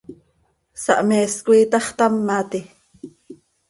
¿Sahmees 0.83 1.33
coi 1.45 1.59
itaxtámati? 1.65 2.61